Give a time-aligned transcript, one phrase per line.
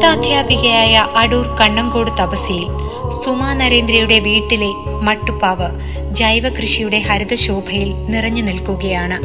[0.00, 2.68] നൃത്താധ്യാപികയായ അടൂർ കണ്ണങ്കോട് തപസിയിൽ
[3.16, 4.68] സുമ നരേന്ദ്രയുടെ വീട്ടിലെ
[5.06, 5.66] മട്ടുപ്പാവ്
[6.14, 9.18] ജൈവ കൃഷിയുടെ ഹരിതശോഭയിൽ നിറഞ്ഞു നിൽക്കുകയാണ്.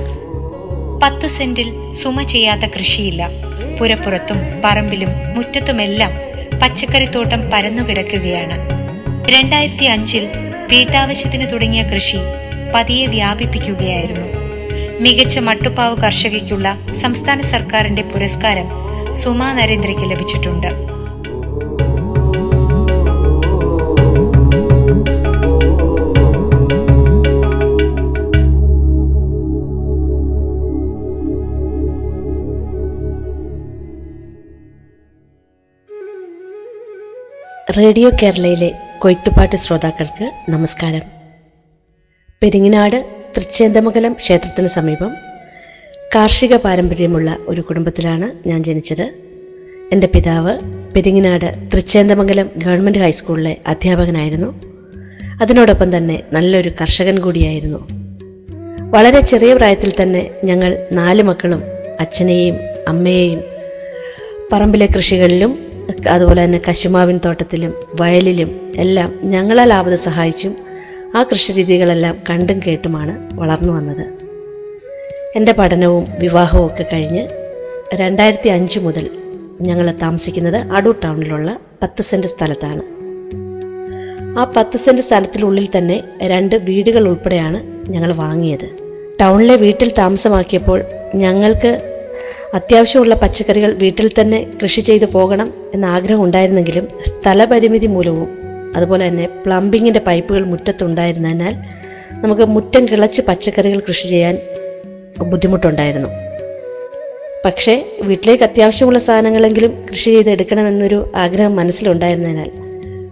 [1.04, 3.30] പത്തു സെന്റിൽ സുമ ചെയ്യാത്ത കൃഷിയില്ല.
[3.80, 6.12] പുരപ്പുറത്തും പറമ്പിലും മുറ്റത്തുമെല്ലാം
[6.62, 8.58] പച്ചക്കറിത്തോട്ടം പരന്നുകിടക്കുകയാണ്.
[9.32, 10.26] രണ്ടായിരത്തി അഞ്ചിൽ
[10.72, 12.18] വീട്ടാവശ്യത്തിന് തുടങ്ങിയ കൃഷി
[12.76, 14.28] പതിയെ വ്യാപിപ്പിക്കുകയായിരുന്നു.
[15.02, 16.68] മികച്ച മട്ടുപ്പാവ് കർഷകയ്ക്കുള്ള
[17.02, 20.96] സംസ്ഥാന സർക്കാരിന്റെ പുരസ്കാരം സുമ നരേന്ദ്രയ്ക്ക് ലഭിച്ചിട്ടുണ്ട്.
[37.78, 41.02] റേഡിയോ കേരളയിലെ കൊയ്ത്തുപാട്ട് ശ്രോതാക്കൾക്ക് നമസ്കാരം.
[42.44, 45.25] പെരിങ്ങിനാട് തൃച്ചേന്തമംഗലം ക്ഷേത്രത്തിന് സമീപം
[46.16, 49.14] കാർഷിക പാരമ്പര്യമുള്ള ഒരു കുടുംബത്തിലാണ് ഞാൻ ജനിച്ചത്.
[49.92, 50.60] എന്റെ പിതാവ്
[50.96, 54.62] പെരിങ്ങനാട് തൃച്ചേന്തമംഗലം ഗവൺമെന്റ് ഹൈസ്കൂളിലെ അധ്യാപകനായിരുന്നു.
[55.42, 57.88] അതിനോടൊപ്പം തന്നെ നല്ലൊരു കർഷകൻ കൂടിയായിരുന്നു.
[58.90, 61.64] വളരെ ചെറിയ പ്രായത്തിൽ തന്നെ ഞങ്ങൾ നാല് മക്കളും
[62.00, 62.56] അച്ഛനെയും
[62.88, 63.42] അമ്മയെയും
[64.52, 65.60] പറമ്പിലെ കൃഷികളിലും
[66.10, 70.56] അതുപോലെ തന്നെ കശുമാവിൻ തോട്ടത്തിലും വയലിലും എല്ലാം ഞങ്ങളെ ആവത് സഹായിച്ചും
[71.16, 74.25] ആ കൃഷിരീതികളെല്ലാം കണ്ടും കേട്ടുമാണ് വളർന്നു വന്നത്.
[75.36, 77.28] എന്റെ പഠനവും വിവാഹവും ഒക്കെ കഴിഞ്ഞ്
[77.94, 79.10] രണ്ടായിരത്തി അഞ്ച് മുതൽ
[79.62, 82.84] ഞങ്ങൾ താമസിക്കുന്നത് അടൂർ ടൗണിലുള്ള പത്ത് സെന്റ് സ്ഥലത്താണ്.
[84.40, 87.60] ആ പത്ത് സെന്റ് സ്ഥലത്തിനുള്ളിൽ തന്നെ രണ്ട് വീടുകൾ ഉൾപ്പെടെയാണ്
[87.92, 88.66] ഞങ്ങൾ വാങ്ങിയത്.
[89.22, 90.84] ടൗണിലെ വീട്ടിൽ താമസമാക്കിയപ്പോൾ
[91.16, 91.82] ഞങ്ങൾക്ക്
[92.54, 98.30] അത്യാവശ്യമുള്ള പച്ചക്കറികൾ വീട്ടിൽ തന്നെ കൃഷി ചെയ്തു പോകണം എന്ന ആഗ്രഹം ഉണ്ടായിരുന്നെങ്കിലും സ്ഥലപരിമിതി മൂലവും
[98.76, 101.56] അതുപോലെ തന്നെ പ്ലംബിങ്ങിന്റെ പൈപ്പുകൾ മുറ്റത്തുണ്ടായിരുന്നതിനാൽ
[102.24, 104.38] നമുക്ക് മുറ്റം കിളച്ച് പച്ചക്കറികൾ കൃഷി ചെയ്യാൻ
[105.24, 106.10] ബുദ്ധിമുട്ടുണ്ടായിരുന്നു.
[107.46, 112.52] പക്ഷേ വീട്ടിലേക്ക് അത്യാവശ്യമുള്ള സാധനങ്ങളെങ്കിലും കൃഷി ചെയ്തെടുക്കണമെന്നൊരു ആഗ്രഹം മനസ്സിലുണ്ടായിരുന്നതിനാൽ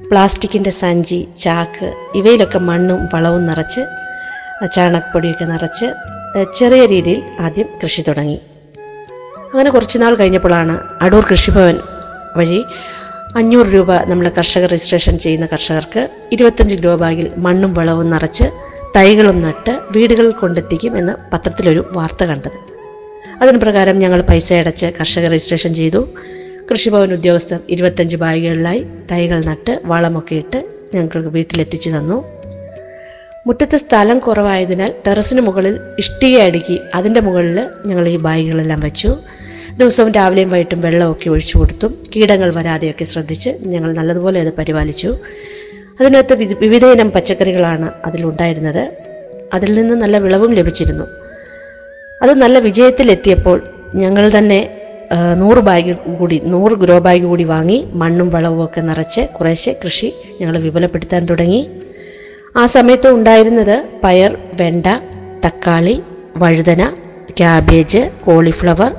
[0.10, 3.82] പ്ലാസ്റ്റിക്കിന്റെ സഞ്ചി ചാക്ക് ഇവയിലൊക്കെ മണ്ണും വളവും നിറച്ച്
[4.76, 5.86] ചാണകപ്പൊടിയൊക്കെ നിറച്ച്
[6.60, 8.40] ചെറിയ രീതിയിൽ ആദ്യം കൃഷി തുടങ്ങി.
[9.54, 11.78] അങ്ങനെ കുറച്ച് നാൾ കഴിഞ്ഞപ്പോഴാണ് അടൂർ കൃഷിഭവൻ
[12.38, 12.66] വഴി
[13.36, 18.44] അഞ്ഞൂറ് രൂപ നമ്മൾ കർഷക രജിസ്ട്രേഷൻ ചെയ്യുന്ന കർഷകർക്ക് ഇരുപത്തഞ്ച് കിലോ ബാഗിൽ മണ്ണും വളവും നിറച്ച്
[18.96, 22.58] തൈകളും നട്ട് വീടുകളിൽ കൊണ്ടെത്തിക്കും എന്ന് പത്രത്തിലൊരു വാർത്ത കണ്ടത്.
[23.42, 26.02] അതിന് പ്രകാരം ഞങ്ങൾ പൈസ അടച്ച് കർഷക രജിസ്ട്രേഷൻ ചെയ്തു.
[26.72, 30.60] കൃഷിഭവൻ ഉദ്യോഗസ്ഥർ ഇരുപത്തഞ്ച് ബാഗുകളിലായി തൈകൾ നട്ട് വളമൊക്കെ ഇട്ട്
[30.94, 32.24] ഞങ്ങൾക്ക് വീട്ടിലെത്തിച്ചു തന്നു.
[33.48, 39.18] മുറ്റത്ത് സ്ഥലം കുറവായതിനാൽ ടെറസിന് മുകളിൽ ഇഷ്ടിക അടുക്കി അതിന്റെ മുകളിൽ ഞങ്ങൾ ഈ ബാഗുകളെല്ലാം വെച്ചു.
[39.78, 45.16] ദിവസവും രാവിലെയും വൈകിട്ടും വെള്ളമൊക്കെ ഒഴിച്ചു കൊടുത്തും കീടങ്ങൾ വരാതെയൊക്കെ ശ്രദ്ധിച്ച് ഞങ്ങൾ നല്ലതുപോലെ അത് പരിപാലിച്ചു.
[46.00, 48.84] അതിനകത്ത് വിധ വിവിധ ഇനം പച്ചക്കറികളാണ് അതിലുണ്ടായിരുന്നത്.
[49.56, 51.06] അതിൽ നിന്ന് നല്ല വിളവും ലഭിച്ചിരുന്നു.
[52.22, 53.58] അത് നല്ല വിജയത്തിലെത്തിയപ്പോൾ
[53.96, 54.60] ഞങ്ങൾ തന്നെ
[55.42, 60.10] നൂറ് ബാഗ് കൂടി നൂറ് ഗ്രോ ബാഗ് കൂടി വാങ്ങി മണ്ണും വളവും ഒക്കെ നിറച്ച് കുറേശ്ശെ കൃഷി
[60.40, 61.62] ഞങ്ങൾ വിപുലപ്പെടുത്താൻ തുടങ്ങി.
[62.62, 64.32] ആ സമയത്ത് ഉണ്ടായിരുന്നത് പയർ
[64.62, 64.88] വെണ്ട
[65.46, 65.96] തക്കാളി
[66.44, 66.84] വഴുതന
[67.40, 68.92] ക്യാബേജ് കോളിഫ്ലവർ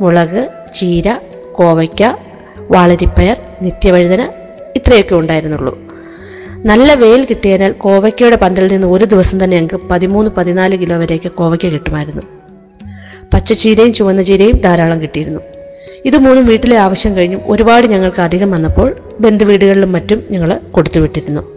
[0.00, 0.42] മുളക്
[0.78, 1.08] ചീര
[1.58, 2.02] കോവയ്ക്ക
[2.74, 4.22] വാളരിപ്പയർ നിത്യവഴുതന
[4.76, 5.74] ഇത്രയൊക്കെ ഉണ്ടായിരുന്നുള്ളൂ.
[6.66, 11.66] നല്ല വെയിൽ കിട്ടിയതിനാൽ കോവയ്ക്കയുടെ പന്തലിൽ നിന്ന് ഒരു ദിവസം തന്നെ ഞങ്ങൾക്ക് പതിമൂന്ന് പതിനാല് കിലോ വരെയൊക്കെ കോവയ്ക്ക
[11.66, 12.22] കിട്ടുമായിരുന്നു.
[13.34, 15.40] പച്ചച്ചീരയും ചുവന്ന ചീരയും ധാരാളം കിട്ടിയിരുന്നു.
[16.04, 21.55] ഇത് മൂന്നും വീട്ടിലെ ആവശ്യം കഴിഞ്ഞും ഒരുപാട് ഞങ്ങൾക്ക് അധികം വന്നപ്പോൾ ബന്ധുവീടുകളിലും മറ്റും ഞങ്ങൾ കൊടുത്തുവിട്ടിരുന്നു.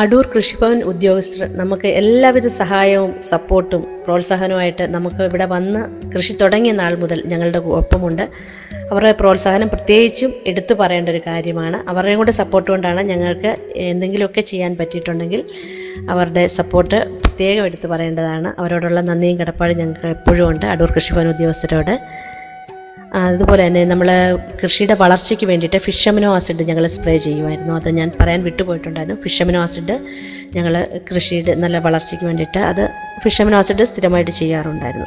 [0.00, 5.80] അടൂർ കൃഷിഭവൻ ഉദ്യോഗസ്ഥർ നമുക്ക് എല്ലാവിധ സഹായവും സപ്പോർട്ടും പ്രോത്സാഹനവുമായിട്ട് നമുക്ക് ഇവിടെ വന്ന്
[6.12, 8.24] കൃഷി തുടങ്ങിയ നാൾ മുതൽ ഞങ്ങളുടെ ഒപ്പമുണ്ട്.
[8.92, 11.78] അവരുടെ പ്രോത്സാഹനം പ്രത്യേകിച്ചും എടുത്തു പറയേണ്ട ഒരു കാര്യമാണ്.
[11.90, 13.50] അവരുടെയും കൂടെ സപ്പോർട്ട് കൊണ്ടാണ് ഞങ്ങൾക്ക്
[13.90, 15.42] എന്തെങ്കിലുമൊക്കെ ചെയ്യാൻ പറ്റിയിട്ടുണ്ടെങ്കിൽ
[16.14, 18.50] അവരുടെ സപ്പോർട്ട് പ്രത്യേകം എടുത്തു പറയേണ്ടതാണ്.
[18.58, 20.66] അവരോടുള്ള നന്ദിയും കടപ്പാടും ഞങ്ങൾക്ക് എപ്പോഴും ഉണ്ട്.
[20.66, 21.94] അടൂർ കൃഷിഭവൻ ഉദ്യോഗസ്ഥരോട്.
[23.14, 24.08] അതുപോലെ തന്നെ നമ്മൾ
[24.60, 27.74] കൃഷിയുടെ വളർച്ചയ്ക്ക് വേണ്ടിയിട്ട് ഫിഷമിനോ ആസിഡ് ഞങ്ങൾ സ്പ്രേ ചെയ്യുമായിരുന്നു.
[27.74, 29.22] അത് ഞാൻ പറയാൻ വിട്ടുപോയിട്ടുണ്ടായിരുന്നു.
[29.22, 29.94] ഫിഷമിനോ ആസിഡ്
[30.56, 30.74] ഞങ്ങൾ
[31.08, 32.90] കൃഷിയുടെ നല്ല വളർച്ചയ്ക്ക് വേണ്ടിയിട്ട് അത്
[33.24, 35.06] ഫിഷമിനോ ആസിഡ് സ്ഥിരമായിട്ട് ചെയ്യാറുണ്ടായിരുന്നു.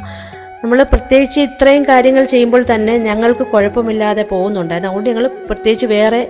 [0.63, 4.91] നമ്മൾ പ്രത്യേകിച്ച് ഇത്രയും കാര്യങ്ങൾ ചെയ്യുമ്പോൾ തന്നെ ഞങ്ങൾക്ക് കുഴപ്പമില്ലാതെ പോകുന്നുണ്ടായിരുന്നു.
[4.91, 6.27] അതുകൊണ്ട് ഞങ്ങൾ പ്രത്യേകിച്ച് വേറെ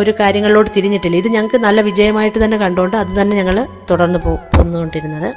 [0.00, 1.16] ഒരു കാര്യങ്ങളിലോട്ട് തിരിഞ്ഞിട്ടില്ല.
[1.16, 5.34] ഇത് ഞങ്ങൾക്ക് നല്ല വിജയമായിട്ട് തന്നെ കണ്ടുകൊണ്ട് അത് തന്നെ ഞങ്ങൾ തുടർന്ന് പോന്നുകൊണ്ടിരുന്നത്.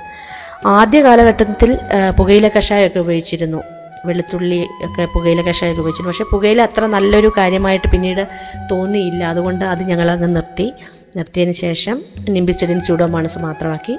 [0.65, 1.77] ആദ്യ കാലഘട്ടത്തിൽ
[2.17, 3.61] പുകയില കഷായമൊക്കെ ഉപയോഗിച്ചിരുന്നു.
[4.05, 6.11] വെളുത്തുള്ളി ഒക്കെ പുകയില കഷായം ഉപയോഗിച്ചിരുന്നു.
[6.11, 8.23] പക്ഷേ പുകയില അത്ര നല്ലൊരു കാര്യമായിട്ട് പിന്നീട്
[8.71, 9.23] തോന്നിയില്ല.
[9.23, 10.67] അതുകൊണ്ട് അത് ഞങ്ങളങ്ങ് നിർത്തി.
[11.15, 11.97] നിർത്തിയതിന് ശേഷം
[12.29, 13.95] നിംബിസിഡിൻ സ്യൂഡോമാണസ് മാത്രമാക്കി.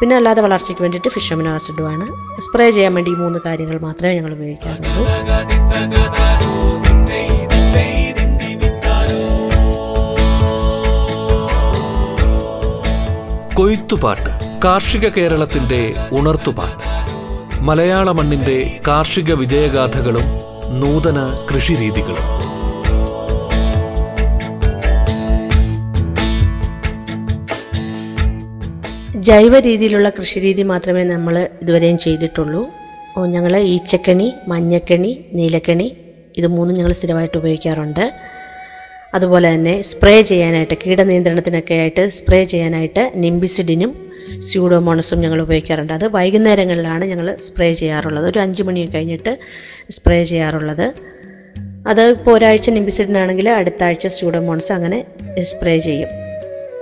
[0.00, 2.06] പിന്നെ അല്ലാതെ വളർച്ചയ്ക്ക് വേണ്ടിയിട്ട് ഫിഷ് അമിനോ ആസിഡുമാണ്
[2.40, 5.04] സ്പ്രേ ചെയ്യാൻ വേണ്ടി ഈ മൂന്ന് കാര്യങ്ങൾ മാത്രമേ ഞങ്ങൾ ഉപയോഗിക്കാറുള്ളൂ.
[13.54, 14.32] കൊയ്ത്തുപാട്ട്
[14.64, 15.80] കാർഷിക കേരളത്തിന്റെ
[16.12, 16.87] ഉണർത്തുപാട്ട്.
[17.60, 20.26] മലയാള മണ്ണിന്റെ കാർഷിക വിജയഗാഥകളും
[20.80, 22.26] നൂതന കൃഷിരീതികളും.
[29.20, 32.68] ജൈവ രീതിയിലുള്ള കൃഷിരീതി മാത്രമേ നമ്മൾ ഇതുവരെയും ചെയ്തിട്ടുള്ളൂ.
[33.26, 35.96] ഞങ്ങൾ ഈച്ചക്കണി മഞ്ഞക്കണി നീലക്കണി
[36.36, 38.12] ഇത് മൂന്നും ഞങ്ങൾ സ്ഥിരമായിട്ട് ഉപയോഗിക്കാറുണ്ട്.
[39.14, 44.07] അതുപോലെ തന്നെ സ്പ്രേ ചെയ്യാനായിട്ട് കീടനിയന്ത്രണത്തിനൊക്കെ ആയിട്ട് സ്പ്രേ ചെയ്യാനായിട്ട് നിംബിസിഡിനും
[44.38, 45.92] സ്യൂഡോമോണസും ഞങ്ങൾ ഉപയോഗിക്കാറുണ്ട്.
[45.92, 48.26] അത് വൈകുന്നേരങ്ങളിലാണ് ഞങ്ങൾ സ്പ്രേ ചെയ്യാറുള്ളത്.
[48.26, 49.38] ഒരു അഞ്ച് മണി കഴിഞ്ഞിട്ട്
[49.90, 50.94] സ്പ്രേ ചെയ്യാറുള്ളത്.
[51.88, 55.04] അത് ഇപ്പോൾ ഒരാഴ്ച നിമ്പിസിഡിനാണെങ്കിൽ അടുത്ത ആഴ്ച സ്യൂഡോമോണസ് അങ്ങനെ
[55.40, 56.08] സ്പ്രേ ചെയ്യും.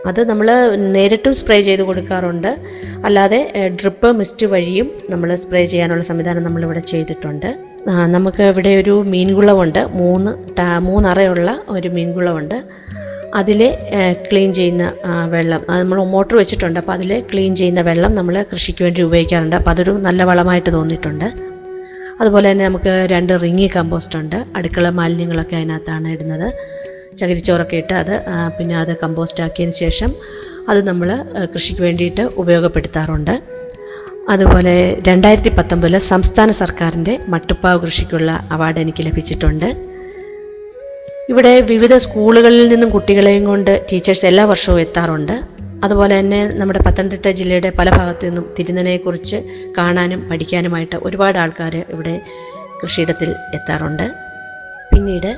[0.07, 2.57] അത് നമ്മൾ നേരിട്ടും സ്പ്രേ ചെയ്ത് കൊടുക്കാറുണ്ട്.
[3.05, 7.59] അല്ലാതെ ഡ്രിപ്പ് മിസ്റ്റ് വഴിയും നമ്മൾ സ്പ്രേ ചെയ്യാനുള്ള സംവിധാനം നമ്മളിവിടെ ചെയ്തിട്ടുണ്ട്.
[7.87, 9.85] നമുക്ക് ഇവിടെ ഒരു മീൻകുളമുണ്ട്.
[9.85, 12.63] മൂന്ന് മൂന്നറയുള്ള ഒരു മീൻകുളമുണ്ട്.
[13.41, 13.61] അതിൽ
[14.29, 14.85] ക്ലീൻ ചെയ്യുന്ന
[15.35, 15.63] വെള്ളം.
[15.81, 16.79] നമ്മൾ മോട്ടർ വെച്ചിട്ടുണ്ട്.
[16.83, 19.57] അപ്പോൾ അതിൽ ക്ലീൻ ചെയ്യുന്ന വെള്ളം നമ്മൾ കൃഷിക്ക് വേണ്ടി ഉപയോഗിക്കാറുണ്ട്.
[19.61, 21.29] അപ്പോൾ അതൊരു നല്ല വളമായിട്ട് തോന്നിയിട്ടുണ്ട്.
[22.21, 24.39] അതുപോലെ തന്നെ നമുക്ക് രണ്ട് റിങ്ങി കമ്പോസ്റ്റ് ഉണ്ട്.
[24.59, 26.49] അടുക്കള മാലിന്യങ്ങളൊക്കെ അതിനകത്താണ് ഇടുന്നത്.
[27.21, 28.15] ചകിരിച്ചോറൊക്കെ ഇട്ട് അത്
[28.57, 30.11] പിന്നെ അത് കമ്പോസ്റ്റ് ആക്കിയതിന് ശേഷം
[30.71, 31.09] അത് നമ്മൾ
[31.55, 33.35] കൃഷിക്ക് വേണ്ടിയിട്ട് ഉപയോഗപ്പെടുത്താറുണ്ട്.
[34.35, 34.73] അതുപോലെ
[35.09, 39.69] രണ്ടായിരത്തി പത്തൊമ്പതിൽ സംസ്ഥാന സർക്കാരിന്റെ മട്ടുപ്പാവ് കൃഷിക്കുള്ള അവാർഡ് എനിക്ക് ലഭിച്ചിട്ടുണ്ട്.
[41.29, 45.41] ഇവിടെ വിവിധ സ്കൂളുകളിൽ നിന്നും കുട്ടികളെയും കൊണ്ട് ടീച്ചേഴ്സ് എല്ലാ വർഷവും എത്താറുണ്ട്.
[45.85, 49.37] അതുപോലെ തന്നെ നമ്മുടെ പത്തനംതിട്ട ജില്ലയുടെ പല ഭാഗത്തു നിന്നും തിരുനെക്കുറിച്ച്
[49.79, 52.21] കാണാനും പഠിക്കാനുമായിട്ട് ഒരുപാട് ആൾക്കാർ ഇവിടെ
[52.83, 54.13] കൃഷിയിടത്തിൽ എത്താറുണ്ട്.
[54.93, 55.37] പിന്നീട്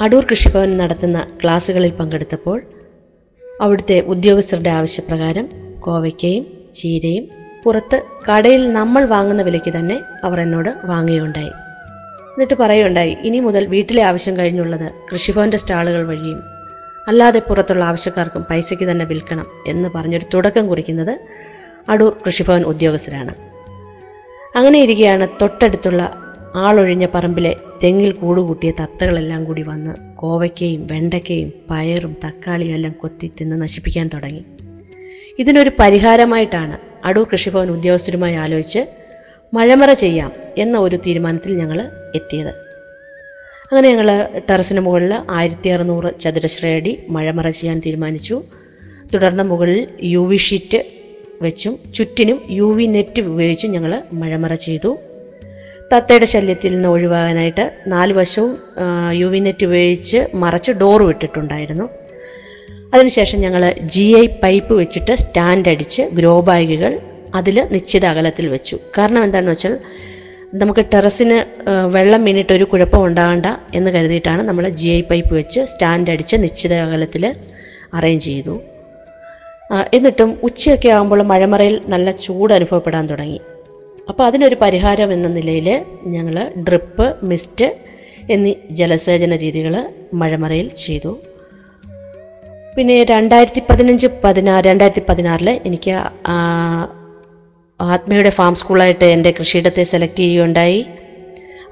[0.00, 2.62] അടൂർ കൃഷിഭവൻ നടത്തുന്ന ക്ലാസ്സുകളിൽ പങ്കെടുത്തപ്പോൾ
[3.60, 5.48] അവിടുത്തെ ഉദ്യോഗസ്ഥരുടെ ആവശ്യപ്രകാരം
[5.80, 7.28] കോവയ്ക്കയും ചീരയും
[7.64, 11.50] പുറത്ത് കടയിൽ നമ്മൾ വാങ്ങുന്ന വിലയ്ക്ക് തന്നെ അവർ എന്നോട് വാങ്ങുകയുണ്ടായി.
[12.36, 16.42] എന്നിട്ട് പറയുകയുണ്ടായി ഇനി മുതൽ വീട്ടിലെ ആവശ്യം കഴിഞ്ഞുള്ളത് കൃഷിഭവന്റെ സ്റ്റാളുകൾ വഴിയും
[17.08, 21.18] അല്ലാതെ പുറത്തുള്ള ആവശ്യക്കാർക്കും പൈസയ്ക്ക് തന്നെ വിൽക്കണം എന്ന് പറഞ്ഞൊരു തുടക്കം കുറിക്കുന്നത്
[21.88, 23.34] അടൂർ കൃഷിഭവൻ ഉദ്യോഗസ്ഥരാണ്.
[24.56, 26.02] അങ്ങനെ ഇരിക്കെയാണ് തൊട്ടടുത്തുള്ള
[26.54, 34.10] ആളൊഴിഞ്ഞ പറമ്പിലെ തെങ്ങിൽ കൂടുകൂട്ടിയ തത്തകളെല്ലാം കൂടി വന്ന് കോവയ്ക്കയും വെണ്ടയ്ക്കയും പയറും തക്കാളിയും എല്ലാം കൊത്തി തിന്ന് നശിപ്പിക്കാൻ
[34.14, 34.44] തുടങ്ങി.
[35.38, 39.05] ഇതിനൊരു പരിഹാരമായിട്ടാണ് അടൂർ കൃഷിഭവൻ ഉദ്യോഗസ്ഥരുമായി ആലോചിച്ച്
[39.54, 41.80] മഴമറ ചെയ്യാം എന്ന ഒരു തീരുമാനത്തിൽ ഞങ്ങൾ
[42.14, 42.52] എത്തിയത്.
[43.62, 48.42] അങ്ങനെ ഞങ്ങൾ ടെറസിന് മുകളിൽ ആയിരത്തി അറുന്നൂറ് ചതുരശ്രയടി മഴമറ ചെയ്യാൻ തീരുമാനിച്ചു.
[49.14, 50.84] തുടർന്ന് മുകളിൽ യു വി ഷീറ്റ്
[51.42, 54.98] വെച്ചും ചുറ്റിനും യു വി നെറ്റ് ഉപയോഗിച്ചും ഞങ്ങൾ മഴമറ ചെയ്തു.
[55.92, 58.56] തത്തയുടെ ശല്യത്തിൽ നിന്ന് ഒഴിവാകാനായിട്ട് നാല് വശവും
[59.12, 61.88] യു വി നെറ്റ് ഉപയോഗിച്ച് മറച്ച് ഡോർ വിട്ടിട്ടുണ്ടായിരുന്നു.
[62.94, 67.00] അതിനുശേഷം ഞങ്ങൾ ജി ഐ പൈപ്പ് വെച്ചിട്ട് സ്റ്റാൻഡ് അടിച്ച് ഗ്രോ ബാഗുകൾ
[67.34, 68.76] അതിൽ നിശ്ചിത അകലത്തിൽ വെച്ചു.
[68.98, 69.74] കാരണം എന്താണെന്ന് വെച്ചാൽ
[70.60, 71.38] നമുക്ക് ടെറസിന്
[71.94, 76.74] വെള്ളം വീണിട്ട് ഒരു കുഴപ്പം ഉണ്ടാകണ്ട എന്ന് കരുതിയിട്ടാണ് നമ്മൾ ജി ഐ പൈപ്പ് വെച്ച് സ്റ്റാൻഡ് അടിച്ച് നിശ്ചിത
[76.86, 77.24] അകലത്തിൽ
[77.94, 78.54] അറേഞ്ച് ചെയ്തു
[79.96, 83.40] എന്നിട്ടും ഉച്ചയൊക്കെ ആകുമ്പോൾ മഴമറയിൽ നല്ല ചൂട് അനുഭവപ്പെടാൻ തുടങ്ങി.
[84.08, 85.68] അപ്പോൾ അതിനൊരു പരിഹാരം എന്ന നിലയിൽ
[86.14, 86.36] ഞങ്ങൾ
[86.68, 87.68] ഡ്രിപ്പ് മിസ്റ്റ്
[88.34, 89.74] എന്നീ ജലസേചന രീതികൾ
[90.20, 91.12] മഴമറയിൽ ചെയ്തു.
[92.76, 95.92] പിന്നെ രണ്ടായിരത്തി പതിനഞ്ച് പതിനാറ് രണ്ടായിരത്തി പതിനാറിൽ എനിക്ക്
[97.80, 100.86] ആത്മയുടെ ഫാം സ്കൂളായിട്ട് എന്റെ കൃഷിയിടത്തെ സെലക്ട് ചെയ്യുകയുണ്ടായി.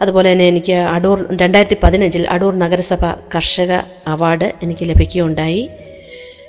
[0.02, 3.72] അതുപോലെ തന്നെ എനിക്ക് അടൂർ രണ്ടായിരത്തി പതിനഞ്ചിൽ അടൂർ നഗരസഭ കർഷക
[4.06, 5.70] അവാർഡ് എനിക്ക് ലഭിക്കുകയുണ്ടായി.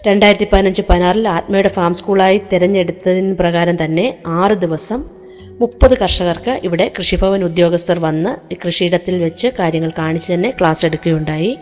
[0.08, 5.06] രണ്ടായിരത്തി പതിനഞ്ച് പതിനാറിൽ ആത്മയുടെ ഫാം സ്കൂളായി തിരഞ്ഞെടുത്തതിന് പ്രകാരം തന്നെ ആറ് ദിവസം
[5.60, 11.58] മുപ്പത് കർഷകർക്ക് ഇവിടെ കൃഷിഭവൻ ഉദ്യോഗസ്ഥർ വന്ന് കൃഷിയിടത്തിൽ വെച്ച് കാര്യങ്ങൾ കാണിച്ച് തന്നെ ക്ലാസ് എടുക്കുകയുണ്ടായി.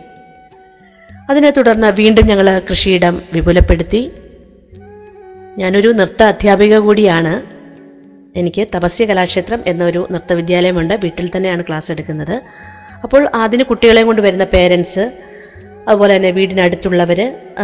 [1.30, 4.10] അതിനെ തുടർന്ന് വീണ്ടും ഞങ്ങൾ കൃഷിയിടം വിപുലപ്പെടുത്തി.
[5.58, 7.53] ഞാനൊരു നൃത്ത അധ്യാപിക കൂടിയാണ്.
[8.40, 10.94] എനിക്ക് തപസ്യ കലാക്ഷേത്രം എന്നൊരു നൃത്തവിദ്യാലയമുണ്ട്.
[11.04, 12.36] വീട്ടിൽ തന്നെയാണ് ക്ലാസ് എടുക്കുന്നത്.
[13.04, 15.04] അപ്പോൾ അതിന് കുട്ടികളെയും കൊണ്ട് വരുന്ന പേരൻസ്
[15.88, 17.20] അതുപോലെ തന്നെ വീടിനടുത്തുള്ളവർ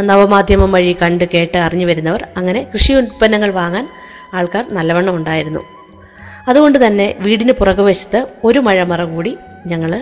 [0.08, 3.88] നവമാധ്യമം വഴി കണ്ട് കേട്ട് അറിഞ്ഞു വരുന്നവർ അങ്ങനെ കൃഷി ഉൽപ്പന്നങ്ങൾ വാങ്ങാൻ
[4.34, 5.62] ആൾക്കാർ നല്ലവണ്ണം ഉണ്ടായിരുന്നു.
[6.48, 9.32] അതുകൊണ്ട് തന്നെ വീടിന് പുറകുവശത്ത് ഒരു മഴമറ കൂടി
[9.66, 9.92] ഞങ്ങൾ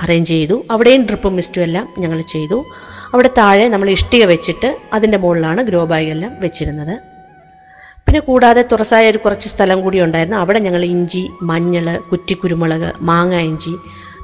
[0.00, 0.64] അറേഞ്ച് ചെയ്തു.
[0.70, 2.58] അവിടെയും ഡ്രിപ്പും മിസ്റ്റും എല്ലാം ഞങ്ങൾ ചെയ്തു.
[3.12, 6.94] അവിടെ താഴെ നമ്മൾ ഇഷ്ടിക വെച്ചിട്ട് അതിന്റെ മുകളിലാണ് ഗ്രോ ബാഗ് എല്ലാം വെച്ചിരുന്നത്.
[8.08, 10.36] പിന്നെ കൂടാതെ തുറസായ ഒരു കുറച്ച് സ്ഥലം കൂടി ഉണ്ടായിരുന്നു.
[10.42, 13.72] അവിടെ ഞങ്ങൾ ഇഞ്ചി മഞ്ഞൾ കുറ്റിക്കുരുമുളക് മാങ്ങ ഇഞ്ചി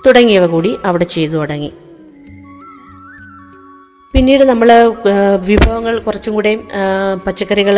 [0.05, 1.69] തുടങ്ങിയവ കൂടി അവിടെ ചെയ്തു തുടങ്ങി.
[4.15, 4.69] പിന്നീട് നമ്മൾ
[5.49, 6.53] വിഭവങ്ങൾ കുറച്ചും കൂടെ
[7.27, 7.77] പച്ചക്കറികൾ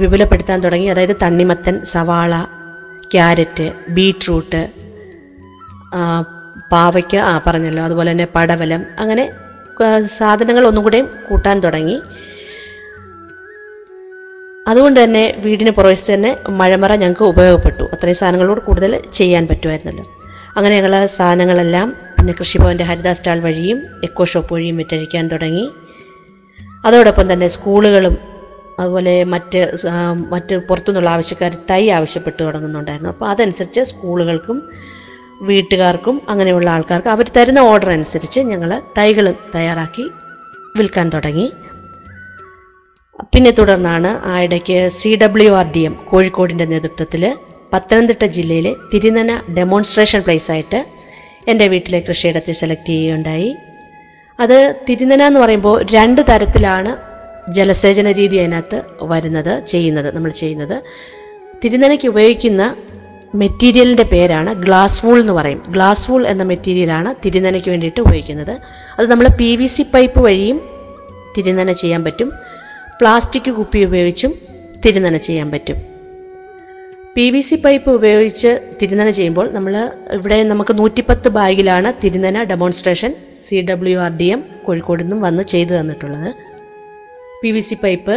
[0.00, 0.88] വിപുലപ്പെടുത്താൻ തുടങ്ങി.
[0.94, 2.32] അതായത് തണ്ണിമത്തൻ സവാള
[3.14, 4.62] ക്യാരറ്റ് ബീട്രൂട്ട്
[6.72, 7.82] പാവയ്ക്ക ആ പറഞ്ഞല്ലോ.
[7.84, 9.24] അതുപോലെ തന്നെ പടവലം അങ്ങനെ
[10.18, 11.98] സാധനങ്ങൾ ഒന്നും കൂടെയും കൂട്ടാൻ തുടങ്ങി.
[14.72, 17.84] അതുകൊണ്ട് തന്നെ വീടിന് പുറവശത്ത് തന്നെ മഴമറ ഞങ്ങൾക്ക് ഉപയോഗപ്പെട്ടു.
[17.94, 20.04] അത്രയും സാധനങ്ങളോട് കൂടുതൽ ചെയ്യാൻ പറ്റുമായിരുന്നല്ലോ.
[20.56, 25.64] അങ്ങനെ ഞങ്ങൾ സാധനങ്ങളെല്ലാം പിന്നെ കൃഷിഭവന്റെ ഹരിദാസ് സ്റ്റാൾ വഴിയും എക്കോ ഷോപ്പ് വഴിയും വിറ്റഴിക്കാൻ തുടങ്ങി.
[26.86, 28.14] അതോടൊപ്പം തന്നെ സ്കൂളുകളും
[28.80, 29.60] അതുപോലെ മറ്റ്
[30.32, 33.10] മറ്റ് പുറത്തുനിന്നുള്ള ആവശ്യക്കാർ തൈ ആവശ്യപ്പെട്ട് തുടങ്ങുന്നുണ്ടായിരുന്നു.
[33.14, 34.58] അപ്പോൾ അതനുസരിച്ച് സ്കൂളുകൾക്കും
[35.48, 40.04] വീട്ടുകാർക്കും അങ്ങനെയുള്ള ആൾക്കാർക്ക് അവർ തരുന്ന ഓർഡർ അനുസരിച്ച് ഞങ്ങൾ തൈകൾ തയ്യാറാക്കി
[40.76, 41.46] വിൽക്കാൻ തുടങ്ങി.
[43.18, 47.22] പിന്നെ തുടർന്നാണ് ആ ഇടയ്ക്ക് C W R D M കോഴിക്കോടിന്റെ നേതൃത്വത്തിൽ
[47.72, 50.80] പത്തനംതിട്ട ജില്ലയിലെ തിരുനന ഡെമോൺസ്ട്രേഷൻ പ്ലേസ് ആയിട്ട്
[51.48, 53.50] എന്റെ വീട്ടിലെ കൃഷിയിടത്തെ സെലക്ട് ചെയ്യുകയുണ്ടായി.
[54.40, 56.92] അത് തിരുനന എന്ന് പറയുമ്പോൾ രണ്ട് തരത്തിലാണ്
[57.52, 60.76] ജലസേചന രീതി അതിനകത്ത് വരുന്നത് ചെയ്യുന്നത് നമ്മൾ ചെയ്യുന്നത്.
[61.64, 62.62] തിരുനനയ്ക്ക് ഉപയോഗിക്കുന്ന
[63.34, 65.62] മെറ്റീരിയലിന്റെ പേരാണ് ഗ്ലാസ് വൂൾ എന്ന് പറയും.
[65.68, 68.54] ഗ്ലാസ് വൂൾ എന്ന മെറ്റീരിയലാണ് തിരുനനയ്ക്ക് വേണ്ടിയിട്ട് ഉപയോഗിക്കുന്നത്.
[68.98, 70.58] അത് നമ്മൾ പി വി സി പൈപ്പ് വഴിയും
[71.36, 72.30] തിരുനന ചെയ്യാൻ പറ്റും.
[73.02, 74.32] പ്ലാസ്റ്റിക് കുപ്പി ഉപയോഗിച്ചും
[74.82, 75.78] തിരുനന ചെയ്യാൻ പറ്റും.
[77.14, 79.74] പി വി സി പൈപ്പ് ഉപയോഗിച്ച് തിരുനന ചെയ്യുമ്പോൾ നമ്മൾ
[80.16, 85.72] ഇവിടെ നമുക്ക് നൂറ്റിപ്പത്ത് ബാഗിലാണ് തിരുനന demonstration C W R D M Kozhikode നിന്നും വന്ന് ചെയ്തു
[85.78, 86.28] തന്നിട്ടുള്ളത്.
[87.40, 88.16] പി വി സി പൈപ്പ്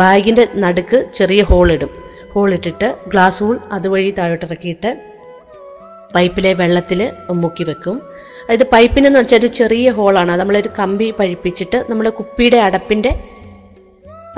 [0.00, 1.92] ബാഗിന്റെ നടുക്ക് ചെറിയ ഹോളിടും
[2.32, 4.92] ഹോളിട്ടിട്ട് ഗ്ലാസ് ഹോൾ അതുവഴി താഴോട്ടിറക്കിയിട്ട്
[6.14, 7.02] പൈപ്പിലെ വെള്ളത്തിൽ
[7.42, 7.98] മുക്കി വെക്കും.
[8.44, 13.12] അതായത് പൈപ്പിനെന്ന് വെച്ചാൽ ഒരു ചെറിയ ഹോളാണ് നമ്മളൊരു കമ്പി പഴിപ്പിച്ചിട്ട് നമ്മൾ കുപ്പിയുടെ അടപ്പിന്റെ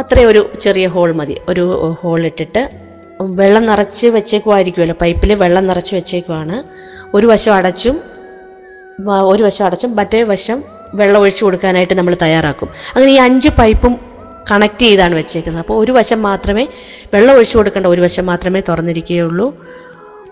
[0.01, 1.37] അത്രയും ഒരു ചെറിയ ഹോൾ മതി.
[1.49, 2.63] ഒരു ഹോൾ ഇട്ടിട്ട്
[3.21, 6.57] വെള്ളം നിറച്ച് വെച്ചേക്കുമായിരിക്കുമല്ലോ പൈപ്പിൽ വെള്ളം നിറച്ച് വെച്ചേക്കുവാണ്.
[7.17, 7.97] ഒരു വശം അടച്ചും
[9.33, 12.69] ഒരു വശം അടച്ചും മറ്റേ വശം വെള്ളം ഒഴിച്ചു കൊടുക്കാനായിട്ട് നമ്മൾ തയ്യാറാക്കും.
[12.95, 13.95] അങ്ങനെ ഈ അഞ്ച് പൈപ്പും
[14.51, 15.63] കണക്ട് ചെയ്താണ് വെച്ചേക്കുന്നത്.
[15.63, 16.65] അപ്പോൾ ഒരു വശം മാത്രമേ
[17.15, 19.47] വെള്ളം ഒഴിച്ചു കൊടുക്കേണ്ട ഒരു വശം മാത്രമേ തുറന്നിരിക്കുകയുള്ളൂ.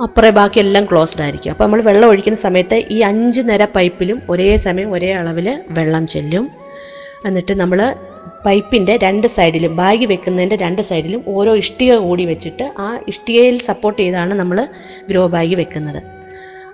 [0.02, 1.50] അപ്പുറേ ബാക്കി എല്ലാം ക്ലോസ്ഡ് ആയിരിക്കും.
[1.50, 6.50] അപ്പോൾ നമ്മൾ വെള്ളം ഒഴിക്കുന്ന സമയത്ത് ഈ അഞ്ച് നിര പൈപ്പിലും ഒരേ സമയം ഒരേ അളവിൽ വെള്ളം ചെല്ലും.
[7.26, 7.94] എന്നിട്ട് നമ്മൾ
[8.46, 14.34] പൈപ്പിന്റെ രണ്ട് സൈഡിലും ബാഗ് വെക്കുന്നതിന്റെ രണ്ട് സൈഡിലും ഓരോ ഇഷ്ടിക കൂടി വെച്ചിട്ട് ആ ഇഷ്ടികയിൽ സപ്പോർട്ട് ചെയ്താണ്
[14.40, 14.60] നമ്മൾ
[15.10, 16.02] ഗ്രോ ബാഗ് വെക്കുന്നത്.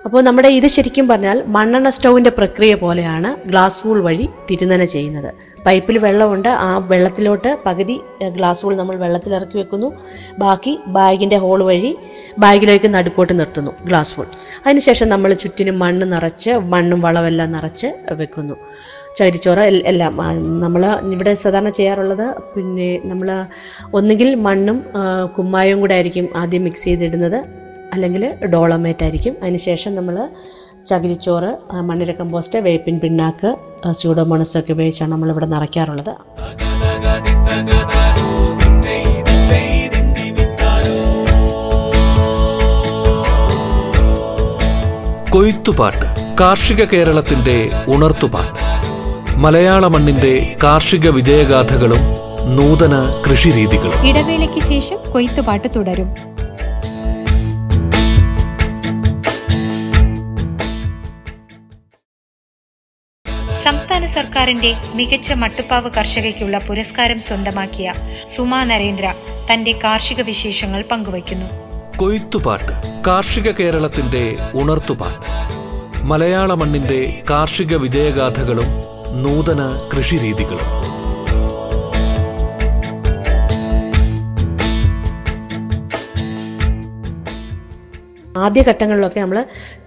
[0.07, 5.31] അപ്പോൾ നമ്മുടെ ഇത് ശരിക്കും പറഞ്ഞാൽ മണ്ണെണ്ണ സ്റ്റൗവിന്റെ പ്രക്രിയ പോലെയാണ് ഗ്ലാസ് വൂൾ വഴി തിരുനന ചെയ്യുന്നത്.
[5.67, 7.97] പൈപ്പിൽ വെള്ളമുണ്ട് ആ വെള്ളത്തിലോട്ട് പകുതി
[8.37, 9.89] ഗ്ലാസ് വൂൾ നമ്മൾ വെള്ളത്തിൽ ഇറക്കി വെക്കുന്നു.
[10.43, 11.93] ബാക്കി ബാഗിന്റെ ഹോൾ വഴി
[12.45, 14.29] ബാഗിലേക്ക് നടുക്കോട്ട് നിർത്തുന്നു ഗ്ലാസ് വൂൾ
[14.67, 17.91] അതിനുശേഷം നമ്മൾ ചുറ്റിനും മണ്ണ് നിറച്ച് മണ്ണും വളമെല്ലാം നിറച്ച്
[18.23, 18.57] വെക്കുന്നു.
[19.19, 19.61] ചകിരിച്ചോറ്
[19.91, 20.17] എല്ലാം.
[20.65, 20.83] നമ്മൾ
[21.15, 23.29] ഇവിടെ സാധാരണ ചെയ്യാറുള്ളത് പിന്നെ നമ്മൾ
[23.95, 24.79] ഒന്നുകിൽ മണ്ണും
[25.39, 27.39] കുമ്മായവും കൂടെ ആയിരിക്കും ആദ്യം മിക്സ് ചെയ്തിടുന്നത്.
[27.95, 29.35] അല്ലെങ്കിൽ ഡോളമേറ്റ് ആയിരിക്കും.
[29.43, 30.29] അതിനുശേഷം നമ്മൾ
[30.91, 31.51] ചകിരിച്ചോറ്
[31.89, 33.51] മണ്ണിര കമ്പോസ്റ്റ് വേപ്പിൻ പിണ്ണാക്ക്
[33.91, 36.15] സ്യൂഡോമോണസ് ഒക്കെ ഉപയോഗിച്ചാണ് നമ്മളിവിടെ നിറയ്ക്കാറുള്ളത്.
[45.31, 46.09] കൊയ്ത്തുപാട്ട്
[46.41, 47.57] കാർഷിക കേരളത്തിന്റെ
[47.89, 48.69] ഉണർത്തുപാട്ട്.
[49.39, 52.01] മലയാള മണ്ണിന്റെ കാർഷിക വിജയഗാഥകളും
[52.57, 54.09] നൂതന കൃഷിരീതികളും.
[54.09, 56.15] ഇടവേളയ്ക്ക് ശേഷം കൊയ്ത്തുപാട്ട് തുടരും.
[63.63, 67.95] സംസ്ഥാന സർക്കാരിന്റെ മികച്ച മട്ടുപ്പാവ് കർഷകയ്ക്കുള്ള പുരസ്കാരം സ്വന്തമാക്കിയ
[68.27, 69.15] സുമാ നരേന്ദ്ര
[69.53, 71.47] തന്റെ കാർഷിക വിശേഷങ്ങൾ പങ്കുവയ്ക്കുന്നു.
[71.97, 75.29] കൊയ്ത്തുപാട്ട് കാർഷിക കേരളത്തിന്റെ ഉണർത്തുപാട്ട്.
[76.05, 79.61] മലയാള മണ്ണിന്റെ കാർഷിക വിജയഗാഥകളും നൂതന
[79.93, 80.69] കൃഷിരീതികളും
[88.37, 89.39] ആദ്യ ഘട്ടങ്ങളിലൊക്കെ നമ്മൾ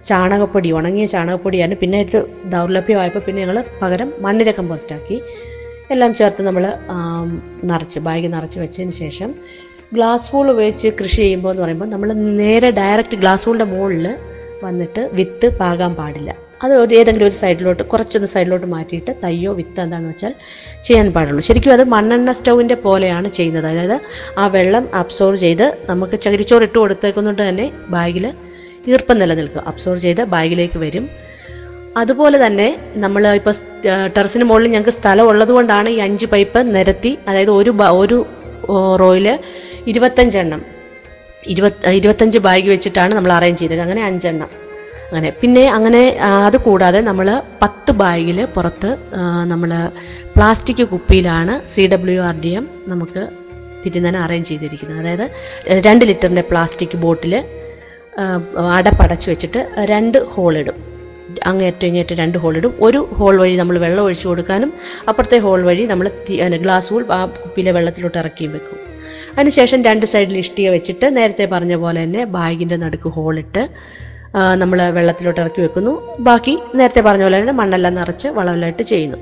[0.04, 5.22] ചാണകപ്പൊടി ഉണങ്ങിയ ചാണകപ്പൊടിയാണ് പിന്നെ ഇത് ദൗർലഭ്യമായപ്പോൾ പിന്നെ ഞങ്ങൾ പകരം മണ്ണിര കമ്പോസ്റ്റാക്കി
[5.90, 6.64] എല്ലാം ചേർത്ത് നമ്മൾ
[7.62, 9.30] നിറച്ച് ബാഗ് നിറച്ച് വെച്ചതിന് ശേഷം
[9.92, 14.06] ഗ്ലാസ് വൂൾ ഉപയോഗിച്ച് കൃഷി ചെയ്യുമ്പോൾ എന്ന് പറയുമ്പോൾ നമ്മൾ നേരെ ഡയറക്റ്റ് ഗ്ലാസ് വൂളിന്റെ മുകളിൽ
[14.62, 16.30] വന്നിട്ട് വിത്ത് പാകാൻ പാടില്ല.
[16.64, 20.32] അത് ഒരു ഏതെങ്കിലും ഒരു സൈഡിലോട്ട് കുറച്ചൊന്ന് സൈഡിലോട്ട് മാറ്റിയിട്ട് തയ്യോ വിത്ത് എന്താണെന്ന് വെച്ചാൽ
[20.86, 21.42] ചെയ്യാൻ പാടുള്ളൂ.
[21.48, 23.66] ശരിക്കും അത് മണ്ണെണ്ണ സ്റ്റൗവിന്റെ പോലെയാണ് ചെയ്യുന്നത്.
[23.72, 23.96] അതായത്
[24.42, 27.66] ആ വെള്ളം അബ്സോർവ് ചെയ്ത് നമുക്ക് ചകിരിച്ചോറ് ഇട്ട് കൊടുത്തേക്കുന്നതുകൊണ്ട് തന്നെ
[27.96, 28.26] ബാഗിൽ
[28.92, 29.62] ഈർപ്പം നിലനിൽക്കും.
[29.72, 31.04] അബ്സോർവ് ചെയ്ത് ബാഗിലേക്ക് വരും.
[32.00, 32.66] അതുപോലെ തന്നെ
[33.04, 33.54] നമ്മൾ ഇപ്പോൾ
[34.16, 38.18] ടെറസിന് മുകളിൽ ഞങ്ങൾക്ക് സ്ഥലം ഉള്ളതുകൊണ്ടാണ് ഈ അഞ്ച് പൈപ്പ് നിരത്തി അതായത് ഒരു ഒരു
[39.02, 39.26] റോയിൽ
[39.90, 40.60] ഇരുപത്തഞ്ചെണ്ണം
[41.52, 43.82] ഇരുപത്തി ഇരുപത്തഞ്ച് ബാഗ് വെച്ചിട്ടാണ് നമ്മൾ അറേഞ്ച് ചെയ്തത്.
[43.86, 44.50] അങ്ങനെ അഞ്ചെണ്ണം.
[45.12, 45.30] അങ്ങനെ.
[45.40, 46.02] പിന്നെ അങ്ങനെ
[46.46, 47.28] അത് കൂടാതെ നമ്മൾ
[47.62, 48.90] പത്ത് ബാഗിൽ പുറത്ത്
[49.52, 49.70] നമ്മൾ
[50.34, 53.22] plastic കുപ്പിയിലാണ് C W R D M നമുക്ക്
[53.84, 55.00] തിരുനന അറേഞ്ച് ചെയ്തിരിക്കുന്നത്.
[55.02, 55.26] അതായത്
[55.86, 57.34] രണ്ട് ലിറ്ററിന്റെ പ്ലാസ്റ്റിക് ബോട്ടിൽ
[58.78, 59.60] അടപ്പടച്ച് വെച്ചിട്ട്
[59.92, 60.78] രണ്ട് ഹോളിടും
[61.50, 64.70] അങ്ങേറ്റം ഇങ്ങേറ്റം രണ്ട് ഹോളിടും ഒരു ഹോൾ വഴി നമ്മൾ വെള്ളം ഒഴിച്ചു കൊടുക്കാനും
[65.10, 66.06] അപ്പുറത്തെ ഹോൾ വഴി നമ്മൾ
[66.64, 68.78] ഗ്ലാസ് ഹോൾ ആ കുപ്പിയിലെ വെള്ളത്തിലോട്ട് ഇറക്കിയും വെക്കും.
[69.36, 73.62] അതിനുശേഷം രണ്ട് സൈഡിൽ ഇഷ്ടിക വെച്ചിട്ട് നേരത്തെ പറഞ്ഞ പോലെ തന്നെ ബാഗിന്റെ നടുക്ക് ഹോളിട്ട്
[74.62, 75.92] നമ്മൾ വെള്ളത്തിലോട്ട് ഇറക്കി വെക്കുന്നു.
[76.28, 79.18] ബാക്കി നേരത്തെ പറഞ്ഞ പോലെ തന്നെ മണ്ണെല്ലാം നിറച്ച് വളമെല്ലാമായിട്ട് ചെയ്യുന്നു.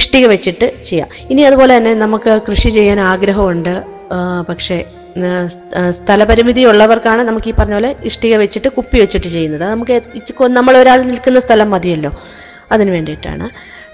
[0.00, 1.08] ഇഷ്ടിക വെച്ചിട്ട് ചെയ്യാം.
[1.32, 3.74] ഇനി അതുപോലെ തന്നെ നമുക്ക് കൃഷി ചെയ്യാൻ ആഗ്രഹമുണ്ട്.
[4.48, 4.78] പക്ഷേ
[5.98, 9.64] സ്ഥലപരിമിതി ഉള്ളവർക്കാണ് നമുക്ക് ഈ പറഞ്ഞ പോലെ ഇഷ്ടിക വെച്ചിട്ട് കുപ്പി വെച്ചിട്ട് ചെയ്യുന്നത്.
[9.74, 9.96] നമുക്ക്
[10.58, 12.12] നമ്മൾ ഒരാൾ നിൽക്കുന്ന സ്ഥലം മതിയല്ലോ.
[12.74, 13.46] അതിന് വേണ്ടിയിട്ടാണ്.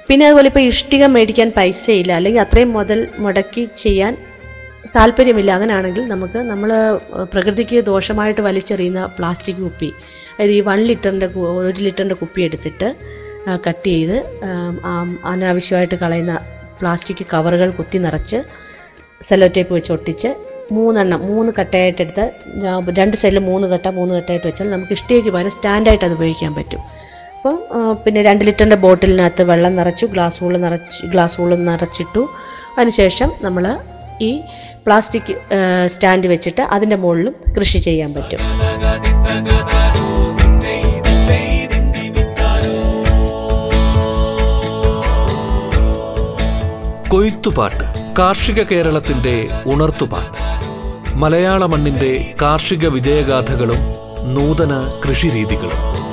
[0.09, 2.13] പിന്നെ അതുപോലെ ഇപ്പോൾ ഇഷ്ടിക മേടിക്കാൻ പൈസയില്ല.
[2.19, 4.13] അല്ലെങ്കിൽ അത്രയും മുതൽ മുടക്കി ചെയ്യാൻ
[4.97, 5.51] താല്പര്യമില്ല.
[5.57, 6.71] അങ്ങനെയാണെങ്കിൽ നമുക്ക് നമ്മൾ
[7.33, 9.91] പ്രകൃതിക്ക് ദോഷമായിട്ട് വലിച്ചെറിയുന്ന പ്ലാസ്റ്റിക് കുപ്പി
[10.35, 11.29] അതായത് ഈ വൺ ലിറ്ററിന്റെ
[11.69, 12.89] ഒരു ലിറ്ററിന്റെ കുപ്പി എടുത്തിട്ട്
[13.67, 14.17] കട്ട് ചെയ്ത്
[15.33, 16.35] അനാവശ്യമായിട്ട് കളയുന്ന
[16.81, 18.39] പ്ലാസ്റ്റിക് കവറുകൾ കുത്തി നിറച്ച്
[19.29, 20.31] സെല്ലോ ടേപ്പ് വെച്ച് ഒട്ടിച്ച്
[20.77, 22.25] മൂന്നെണ്ണം മൂന്ന് കട്ടയായിട്ട് എടുത്ത്
[23.01, 26.83] രണ്ട് സൈഡിൽ മൂന്ന് കട്ട മൂന്ന് കട്ടയായിട്ട് വെച്ചാൽ നമുക്ക് ഇഷ്ടിയേക്ക് പകരം സ്റ്റാൻഡായിട്ട് അത് ഉപയോഗിക്കാൻ പറ്റും.
[27.37, 27.57] അപ്പം
[28.05, 32.23] പിന്നെ രണ്ട് ലിറ്ററിന്റെ ബോട്ടിലിനകത്ത് വെള്ളം നിറച്ചു ഗ്ലാസ് ഉള്ളിൽ നിറച്ച് ഗ്ലാസ് ഉള്ളിൽ നിറച്ചിട്ടു.
[32.77, 33.65] അതിനുശേഷം നമ്മൾ
[34.29, 34.31] ഈ
[34.89, 35.35] പ്ലാസ്റ്റിക്
[35.87, 38.39] സ്റ്റാൻഡ് വെച്ചിട്ട് അതിന്റെ മുകളിലും കൃഷി ചെയ്യാൻ പറ്റും.
[47.09, 47.85] കൊയ്ത്തുപാട്ട്
[48.19, 50.41] കാർഷിക കേരളത്തിന്റെ ഉണർത്തുപാട്ട്.
[51.15, 53.81] മലയാള മണ്ണിന്റെ കാർഷിക വിജയഗാഥകളും
[54.35, 56.08] നൂതന കൃഷിരീതികളും.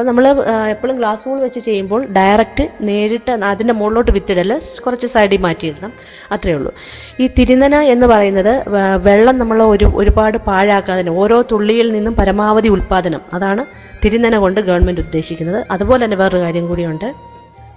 [0.00, 5.92] അപ്പോൾ നമ്മൾ എപ്പോഴും ഗ്ലാസ് വൂൾ വെച്ച് ചെയ്യുമ്പോൾ ഡയറക്റ്റ് നേരിട്ട് അതിന്റെ മുകളിലോട്ട് വിത്തിടൽ കുറച്ച് സൈഡിൽ മാറ്റിയിടണം.
[6.32, 6.72] അത്രയേ ഉള്ളൂ.
[7.20, 8.64] ഈ തിരുനന എന്ന് പറയുന്നത്
[9.02, 13.20] വെള്ളം നമ്മൾ ഒരു ഒരുപാട് പാഴാക്കാതെ ഓരോ തുള്ളിയിൽ നിന്നും പരമാവധി ഉൽപ്പാദനം.
[13.34, 13.64] അതാണ്
[14.04, 15.66] തിരുനന കൊണ്ട് ഗവൺമെന്റ് ഉദ്ദേശിക്കുന്നത്.
[15.70, 17.14] അതുപോലെ തന്നെ വേറൊരു കാര്യം കൂടിയുണ്ട്.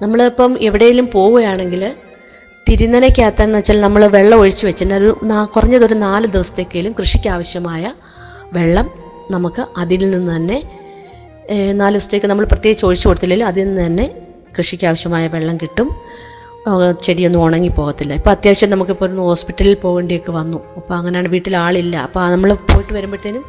[0.02, 1.96] നമ്മളിപ്പം എവിടെയെങ്കിലും പോവുകയാണെങ്കിൽ
[2.70, 5.18] തിരുനനയ്ക്കകത്തെന്ന് വെച്ചാൽ നമ്മൾ വെള്ളം ഒഴിച്ചു വെച്ചാൽ ഒരു
[5.56, 7.94] കുറഞ്ഞതൊരു നാല് ദിവസത്തേക്കെങ്കിലും കൃഷിക്ക് ആവശ്യമായ
[8.54, 8.90] വെള്ളം
[9.32, 10.80] നമുക്ക് അതിൽ നിന്ന് തന്നെ
[11.80, 14.06] നാല് ദിവസത്തേക്ക് നമ്മൾ പ്രത്യേകിച്ച് ഒഴിച്ചു കൊടുത്തില്ലെങ്കിൽ അതിൽ നിന്ന് തന്നെ
[14.58, 15.90] കൃഷിക്ക് ആവശ്യമായ വെള്ളം കിട്ടും.
[17.06, 18.14] ചെടിയൊന്നും ഉണങ്ങി പോകത്തില്ല.
[18.20, 20.60] ഇപ്പോൾ അത്യാവശ്യം നമുക്കിപ്പോൾ ഒന്ന് ഹോസ്പിറ്റലിൽ പോകേണ്ടിയൊക്കെ വന്നു.
[20.78, 21.96] അപ്പോൾ അങ്ങനെയാണ് വീട്ടിൽ ആളില്ല.
[22.08, 23.44] അപ്പോൾ നമ്മൾ പോയിട്ട് വരുമ്പോഴത്തേനും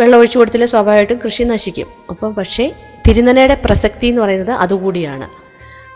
[0.00, 1.88] വെള്ളം ഒഴിച്ചു കൊടുത്തില്ല സ്വാഭാവികമായിട്ടും കൃഷി നശിക്കും.
[2.10, 2.72] അപ്പം പക്ഷേ
[3.06, 5.26] തിരുനനയുടെ പ്രസക്തി എന്ന് പറയുന്നത് അതുകൂടിയാണ്.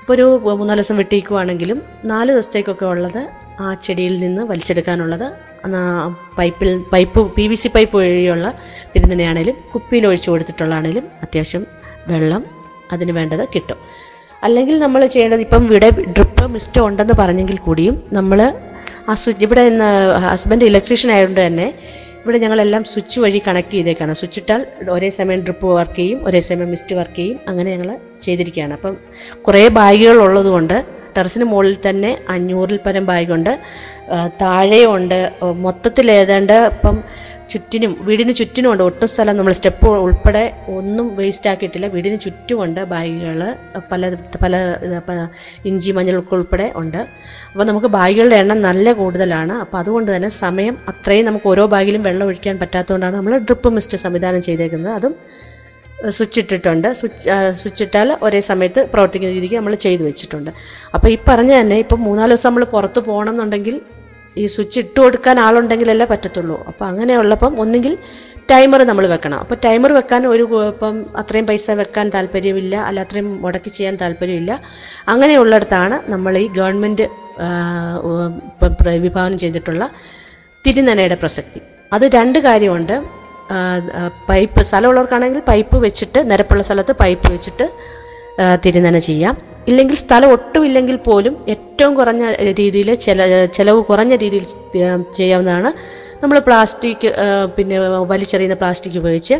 [0.00, 0.26] ഇപ്പോൾ ഒരു
[0.58, 3.22] മൂന്നാൽ ദിവസം വെട്ടിക്കുവാണെങ്കിലും നാല് ദിവസത്തേക്കൊക്കെ ഉള്ളത്
[3.60, 5.26] ആ ചെടിയിൽ നിന്ന് വലിച്ചെടുക്കാനുള്ളത്.
[6.38, 8.48] പൈപ്പിൽ pipe P V C pipe വഴിയുള്ള
[8.92, 11.66] തിരുന്നനെയാണേലും കുപ്പിയിൽ ഒഴിച്ചു കൊടുത്തിട്ടുള്ളതാണേലും അത്യാവശ്യം
[12.08, 12.44] വെള്ളം
[12.92, 13.78] അതിന് വേണ്ടത് കിട്ടും.
[14.44, 18.40] അല്ലെങ്കിൽ നമ്മൾ ചെയ്യേണ്ടത് ഇപ്പം ഇവിടെ ഡ്രിപ്പ് മിസ്റ്റോ ഉണ്ടെന്ന് പറഞ്ഞെങ്കിൽ കൂടിയും നമ്മൾ
[19.08, 19.64] ആ സ്വിച്ച് ഇവിടെ
[20.26, 21.66] ഹസ്ബൻഡ് ഇലക്ട്രീഷ്യൻ ആയതുകൊണ്ട് തന്നെ
[22.22, 24.14] ഇവിടെ ഞങ്ങളെല്ലാം സ്വിച്ച് വഴി കണക്ട് ചെയ്തേക്കാണ്.
[24.14, 24.62] സ്വിച്ച് ഇട്ടാൽ
[24.94, 27.90] ഒരേ സമയം ഡ്രിപ്പ് വർക്ക് ചെയ്യും ഒരേ സമയം മിസ്റ്റ് വർക്ക് ചെയ്യും അങ്ങനെ ഞങ്ങൾ
[28.22, 28.74] ചെയ്തിരിക്കുകയാണ്.
[28.78, 28.96] അപ്പം
[29.46, 33.54] കുറേ ബാഗുകൾ ഉള്ളതുകൊണ്ട് ടെറസിന് മുകളിൽ തന്നെ അഞ്ഞൂറിൽ പരം ബാഗുണ്ട്.
[34.42, 35.18] താഴെയുണ്ട്
[35.64, 36.98] മൊത്തത്തിൽ ഏതാണ്ട് ഇപ്പം
[37.52, 40.42] ചുറ്റിനും വീടിന് ചുറ്റിനുമുണ്ട് ഒട്ടും സ്ഥലം നമ്മൾ സ്റ്റെപ്പ് ഉൾപ്പെടെ
[40.78, 41.86] ഒന്നും വേസ്റ്റ് ആക്കിയിട്ടില്ല.
[41.94, 43.40] വീടിന് ചുറ്റുമുണ്ട് ബാഗുകൾ
[43.92, 44.10] പല
[44.42, 44.54] പല
[45.70, 47.00] ഇഞ്ചി മഞ്ഞളൊക്കെ ഉൾപ്പെടെ ഉണ്ട്.
[47.52, 49.54] അപ്പോൾ നമുക്ക് ബാഗുകളുടെ എണ്ണം നല്ല കൂടുതലാണ്.
[49.64, 54.42] അപ്പോൾ അതുകൊണ്ട് തന്നെ സമയം അത്രയും നമുക്ക് ഓരോ ബാഗിലും വെള്ളം ഒഴിക്കാൻ പറ്റാത്തതുകൊണ്ടാണ് നമ്മൾ ഡ്രിപ്പ് മിസ്റ്റ് സംവിധാനം
[54.48, 54.92] ചെയ്തേക്കുന്നത്.
[54.98, 55.14] അതും
[56.16, 60.50] സ്വിച്ച് ഇട്ടിട്ടുണ്ട് സ്വിച്ച് സ്വിച്ച് ഇട്ടാൽ ഒരേ സമയത്ത് പ്രവർത്തിക്കുന്ന രീതിക്ക് നമ്മൾ ചെയ്തു വെച്ചിട്ടുണ്ട്.
[60.94, 63.76] അപ്പോൾ ഈ പറഞ്ഞ തന്നെ ഇപ്പം മൂന്നാൽ ദിവസം നമ്മൾ പുറത്ത് പോകണം എന്നുണ്ടെങ്കിൽ
[64.40, 66.58] ഈ സ്വിച്ച് ഇട്ട് കൊടുക്കാൻ ആളുണ്ടെങ്കിലല്ലേ പറ്റത്തുള്ളൂ.
[66.70, 67.94] അപ്പോൾ അങ്ങനെയുള്ളപ്പം ഒന്നുകിൽ
[68.52, 69.38] ടൈമർ നമ്മൾ വെക്കണം.
[69.44, 72.74] അപ്പോൾ ടൈമർ വെക്കാൻ ഒരു ഇപ്പം അത്രയും പൈസ വെക്കാൻ താല്പര്യമില്ല.
[72.88, 74.52] അല്ല അത്രയും മുടക്കി ചെയ്യാൻ താല്പര്യമില്ല.
[75.12, 77.06] അങ്ങനെയുള്ളിടത്താണ് നമ്മൾ ഈ ഗവൺമെന്റ്
[79.06, 79.84] വിഭാവനം ചെയ്തിട്ടുള്ള
[80.66, 81.60] തിരുനനയുടെ പ്രസക്തി.
[81.96, 82.96] അത് രണ്ട് കാര്യമുണ്ട്.
[84.28, 87.66] പൈപ്പ് സ്ഥലമുള്ളവർക്കാണെങ്കിൽ പൈപ്പ് വെച്ചിട്ട് നിരപ്പുള്ള സ്ഥലത്ത് പൈപ്പ് വെച്ചിട്ട്
[88.64, 89.34] തിരുനന ചെയ്യാം.
[89.70, 92.24] ഇല്ലെങ്കിൽ സ്ഥലം ഒട്ടുമില്ലെങ്കിൽ പോലും ഏറ്റവും കുറഞ്ഞ
[92.58, 94.44] രീതിയിൽ ചില ചിലവ് കുറഞ്ഞ രീതിയിൽ
[95.18, 95.70] ചെയ്യാവുന്നതാണ്
[96.22, 97.06] നമ്മൾ പ്ലാസ്റ്റിക്
[97.56, 97.78] പിന്നെ
[98.12, 99.36] വലിച്ചെറിയുന്ന പ്ലാസ്റ്റിക് ഉപയോഗിച്ച്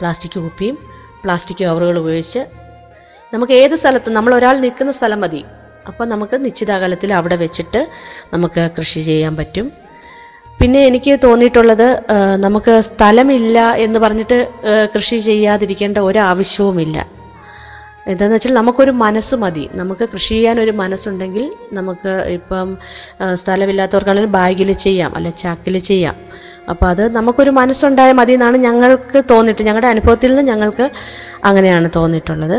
[0.00, 0.76] പ്ലാസ്റ്റിക് കുപ്പിയും
[1.24, 2.42] പ്ലാസ്റ്റിക് കവറുകൾ ഉപയോഗിച്ച്
[3.32, 5.42] നമുക്ക് ഏത് സ്ഥലത്തും നമ്മൾ ഒരാൾ നിൽക്കുന്ന സ്ഥലം മതി.
[5.88, 7.80] അപ്പോൾ നമുക്ക് നിശ്ചിത അകലത്തിൽ അവിടെ വെച്ചിട്ട്
[8.34, 9.66] നമുക്ക് കൃഷി ചെയ്യാൻ പറ്റും.
[10.60, 11.88] പിന്നെ എനിക്ക് തോന്നിയിട്ടുള്ളത്
[12.44, 14.38] നമുക്ക് സ്ഥലമില്ല എന്ന് പറഞ്ഞിട്ട്
[14.94, 16.98] കൃഷി ചെയ്യാതിരിക്കേണ്ട ഒരാവശ്യവുമില്ല.
[18.12, 19.64] എന്താണെന്ന് വെച്ചാൽ നമുക്കൊരു മനസ്സ് മതി.
[19.80, 21.44] നമുക്ക് കൃഷി ചെയ്യാൻ ഒരു മനസ്സുണ്ടെങ്കിൽ
[21.78, 22.68] നമുക്ക് ഇപ്പം
[23.42, 26.16] സ്ഥലമില്ലാത്തവർക്കാണെങ്കിൽ ബാഗിൽ ചെയ്യാം അല്ലെ ചാക്കിൽ ചെയ്യാം.
[26.72, 30.86] അപ്പോൾ അത് നമുക്കൊരു മനസ്സുണ്ടായാൽ മതി എന്നാണ് ഞങ്ങൾക്ക് തോന്നിയിട്ട് ഞങ്ങളുടെ അനുഭവത്തിൽ നിന്ന് ഞങ്ങൾക്ക്
[31.50, 32.58] അങ്ങനെയാണ് തോന്നിയിട്ടുള്ളത്.